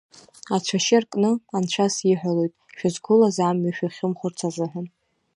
Ацәашьы 0.55 0.95
аркны, 0.97 1.31
Анцәа 1.55 1.87
сиҳәалоит, 1.95 2.53
шәызқәылаз 2.75 3.37
амҩа 3.47 3.71
шәахьымхәырц 3.75 4.39
азыҳәан. 4.47 4.87